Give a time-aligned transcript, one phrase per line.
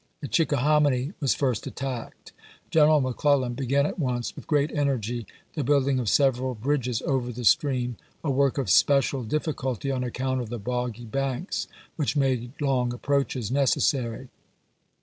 [0.21, 2.31] The Chickahominy was first attacked.
[2.71, 7.03] General Mc Clellan began at once with great energy the build ing of several bridges
[7.03, 11.67] over the stream, a work of special difficulty on account of the boggy banks,
[11.97, 14.29] which made long approaches necessary.